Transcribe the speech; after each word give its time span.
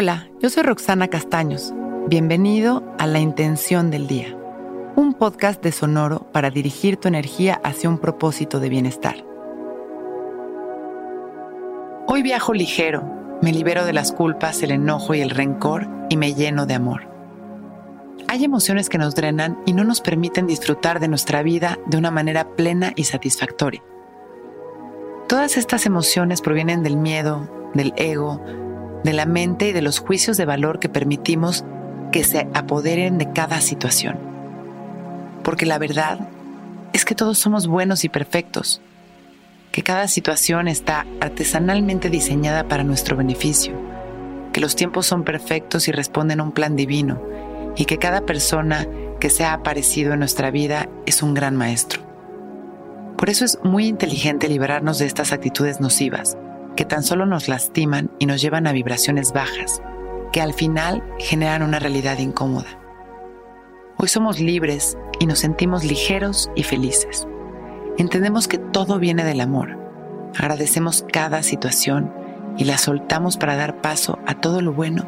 Hola, 0.00 0.30
yo 0.38 0.48
soy 0.48 0.62
Roxana 0.62 1.08
Castaños. 1.08 1.74
Bienvenido 2.06 2.84
a 3.00 3.08
La 3.08 3.18
Intención 3.18 3.90
del 3.90 4.06
Día, 4.06 4.38
un 4.94 5.12
podcast 5.12 5.60
de 5.60 5.72
Sonoro 5.72 6.30
para 6.30 6.50
dirigir 6.50 6.98
tu 6.98 7.08
energía 7.08 7.60
hacia 7.64 7.88
un 7.90 7.98
propósito 7.98 8.60
de 8.60 8.68
bienestar. 8.68 9.24
Hoy 12.06 12.22
viajo 12.22 12.54
ligero, 12.54 13.02
me 13.42 13.50
libero 13.50 13.84
de 13.84 13.92
las 13.92 14.12
culpas, 14.12 14.62
el 14.62 14.70
enojo 14.70 15.16
y 15.16 15.20
el 15.20 15.30
rencor 15.30 15.88
y 16.08 16.16
me 16.16 16.32
lleno 16.32 16.64
de 16.64 16.74
amor. 16.74 17.08
Hay 18.28 18.44
emociones 18.44 18.88
que 18.88 18.98
nos 18.98 19.16
drenan 19.16 19.58
y 19.66 19.72
no 19.72 19.82
nos 19.82 20.00
permiten 20.00 20.46
disfrutar 20.46 21.00
de 21.00 21.08
nuestra 21.08 21.42
vida 21.42 21.76
de 21.86 21.96
una 21.96 22.12
manera 22.12 22.54
plena 22.54 22.92
y 22.94 23.02
satisfactoria. 23.02 23.82
Todas 25.28 25.56
estas 25.56 25.86
emociones 25.86 26.40
provienen 26.40 26.84
del 26.84 26.96
miedo, 26.96 27.50
del 27.74 27.92
ego, 27.96 28.40
de 29.04 29.12
la 29.12 29.26
mente 29.26 29.68
y 29.68 29.72
de 29.72 29.82
los 29.82 29.98
juicios 30.00 30.36
de 30.36 30.44
valor 30.44 30.78
que 30.80 30.88
permitimos 30.88 31.64
que 32.12 32.24
se 32.24 32.48
apoderen 32.54 33.18
de 33.18 33.32
cada 33.32 33.60
situación. 33.60 34.18
Porque 35.42 35.66
la 35.66 35.78
verdad 35.78 36.28
es 36.92 37.04
que 37.04 37.14
todos 37.14 37.38
somos 37.38 37.66
buenos 37.66 38.04
y 38.04 38.08
perfectos, 38.08 38.80
que 39.72 39.82
cada 39.82 40.08
situación 40.08 40.68
está 40.68 41.06
artesanalmente 41.20 42.10
diseñada 42.10 42.64
para 42.64 42.84
nuestro 42.84 43.16
beneficio, 43.16 43.74
que 44.52 44.60
los 44.60 44.74
tiempos 44.74 45.06
son 45.06 45.24
perfectos 45.24 45.88
y 45.88 45.92
responden 45.92 46.40
a 46.40 46.42
un 46.42 46.52
plan 46.52 46.76
divino, 46.76 47.22
y 47.76 47.84
que 47.84 47.98
cada 47.98 48.22
persona 48.22 48.88
que 49.20 49.30
se 49.30 49.44
ha 49.44 49.52
aparecido 49.52 50.14
en 50.14 50.20
nuestra 50.20 50.50
vida 50.50 50.88
es 51.06 51.22
un 51.22 51.34
gran 51.34 51.54
maestro. 51.54 52.02
Por 53.16 53.30
eso 53.30 53.44
es 53.44 53.58
muy 53.62 53.86
inteligente 53.86 54.48
liberarnos 54.48 54.98
de 54.98 55.06
estas 55.06 55.32
actitudes 55.32 55.80
nocivas 55.80 56.36
que 56.78 56.84
tan 56.84 57.02
solo 57.02 57.26
nos 57.26 57.48
lastiman 57.48 58.08
y 58.20 58.26
nos 58.26 58.40
llevan 58.40 58.68
a 58.68 58.72
vibraciones 58.72 59.32
bajas, 59.32 59.82
que 60.30 60.40
al 60.40 60.54
final 60.54 61.02
generan 61.18 61.64
una 61.64 61.80
realidad 61.80 62.18
incómoda. 62.18 62.68
Hoy 63.96 64.06
somos 64.06 64.38
libres 64.38 64.96
y 65.18 65.26
nos 65.26 65.40
sentimos 65.40 65.82
ligeros 65.82 66.52
y 66.54 66.62
felices. 66.62 67.26
Entendemos 67.96 68.46
que 68.46 68.58
todo 68.58 69.00
viene 69.00 69.24
del 69.24 69.40
amor. 69.40 69.76
Agradecemos 70.38 71.04
cada 71.12 71.42
situación 71.42 72.12
y 72.56 72.62
la 72.62 72.78
soltamos 72.78 73.38
para 73.38 73.56
dar 73.56 73.80
paso 73.80 74.20
a 74.28 74.34
todo 74.34 74.60
lo 74.60 74.72
bueno 74.72 75.04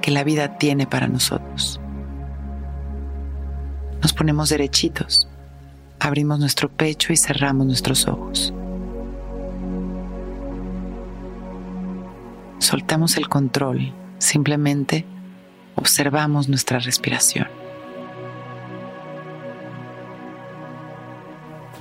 que 0.00 0.10
la 0.10 0.24
vida 0.24 0.58
tiene 0.58 0.88
para 0.88 1.06
nosotros. 1.06 1.80
Nos 4.02 4.12
ponemos 4.12 4.48
derechitos, 4.48 5.28
abrimos 6.00 6.40
nuestro 6.40 6.68
pecho 6.68 7.12
y 7.12 7.16
cerramos 7.16 7.68
nuestros 7.68 8.08
ojos. 8.08 8.52
Soltamos 12.72 13.18
el 13.18 13.28
control, 13.28 13.92
simplemente 14.16 15.04
observamos 15.74 16.48
nuestra 16.48 16.78
respiración. 16.78 17.46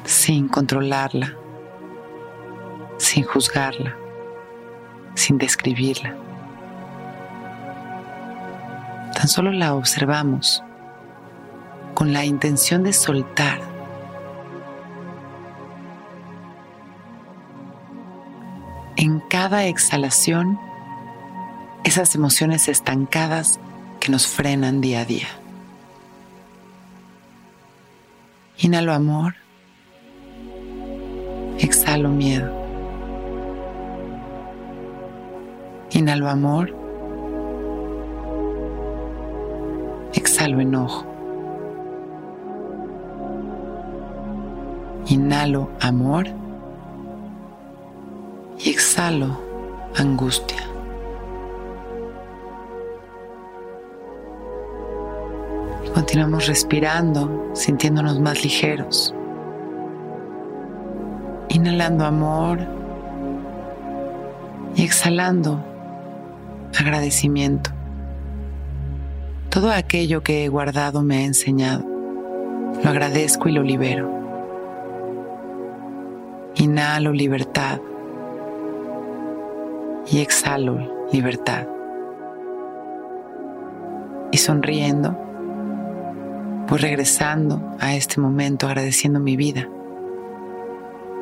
Sin 0.04 0.50
controlarla, 0.50 1.38
sin 2.98 3.24
juzgarla, 3.24 3.96
sin 5.16 5.38
describirla. 5.38 6.14
Tan 9.16 9.30
solo 9.30 9.54
la 9.54 9.76
observamos 9.76 10.62
con 11.94 12.12
la 12.12 12.26
intención 12.26 12.84
de 12.84 12.92
soltar. 12.92 13.62
En 18.98 19.22
cada 19.30 19.68
exhalación, 19.68 20.60
esas 21.92 22.16
emociones 22.16 22.70
estancadas 22.70 23.60
que 24.00 24.14
nos 24.14 24.26
frenan 24.26 24.80
día 24.80 25.02
a 25.02 25.06
día. 25.06 25.28
Inhalo 28.60 28.94
amor, 28.94 29.36
exhalo 31.60 32.08
miedo. 32.08 32.50
Inhalo 35.92 36.30
amor, 36.30 36.74
exhalo 40.14 40.62
enojo. 40.62 41.06
Inhalo 45.08 45.70
amor 45.82 46.28
y 48.60 48.70
exhalo 48.70 49.42
angustia. 49.98 50.72
Continuamos 55.94 56.48
respirando, 56.48 57.52
sintiéndonos 57.54 58.20
más 58.20 58.44
ligeros. 58.44 59.14
Inhalando 61.50 62.06
amor 62.06 62.60
y 64.76 64.84
exhalando 64.84 65.64
agradecimiento. 66.80 67.72
Todo 69.50 69.72
aquello 69.72 70.24
que 70.24 70.46
he 70.46 70.48
guardado 70.48 71.02
me 71.02 71.18
ha 71.18 71.26
enseñado. 71.26 71.84
Lo 72.84 72.90
agradezco 72.90 73.50
y 73.50 73.52
lo 73.52 73.64
libero. 73.64 74.10
Inhalo 76.56 77.12
libertad 77.12 77.82
y 80.10 80.20
exhalo 80.20 81.08
libertad. 81.12 81.68
Y 84.32 84.38
sonriendo, 84.38 85.18
Voy 86.72 86.80
regresando 86.80 87.62
a 87.82 87.96
este 87.96 88.22
momento 88.22 88.66
agradeciendo 88.66 89.20
mi 89.20 89.36
vida 89.36 89.68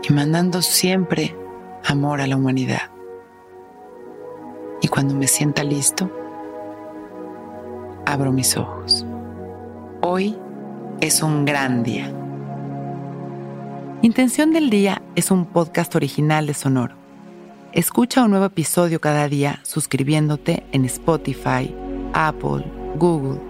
y 0.08 0.14
mandando 0.14 0.62
siempre 0.62 1.36
amor 1.84 2.22
a 2.22 2.28
la 2.28 2.36
humanidad. 2.36 2.92
Y 4.84 4.88
cuando 4.90 5.16
me 5.16 5.26
sienta 5.26 5.64
listo, 5.64 6.12
abro 8.06 8.32
mis 8.32 8.56
ojos. 8.58 9.08
Hoy 10.02 10.38
es 11.02 11.24
un 11.24 11.46
gran 11.46 11.82
día. 11.82 12.14
Intención 14.04 14.54
del 14.54 14.70
Día 14.70 15.02
es 15.16 15.32
un 15.32 15.48
podcast 15.48 15.96
original 15.96 16.46
de 16.46 16.54
Sonoro. 16.54 16.94
Escucha 17.74 18.24
un 18.24 18.30
nuevo 18.30 18.46
episodio 18.46 19.02
cada 19.02 19.28
día 19.28 19.62
suscribiéndote 19.64 20.62
en 20.74 20.86
Spotify, 20.86 21.76
Apple, 22.14 22.66
Google 22.98 23.50